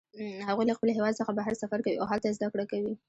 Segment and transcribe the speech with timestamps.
[0.47, 2.93] هغوی له خپل هیواد څخه بهر سفر کوي او هلته زده کړه کوي